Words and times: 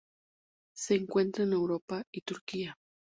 Se 0.75 0.95
encuentra 0.95 1.43
en 1.43 1.53
Europa 1.53 2.01
y 2.11 2.21
Turquía. 2.21 2.75